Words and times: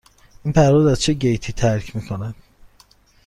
این 0.43 0.53
پرواز 0.53 0.85
از 0.85 1.01
چه 1.01 1.13
گیتی 1.13 1.53
ترک 1.53 1.95
می 1.95 2.01
کند؟ 2.07 2.35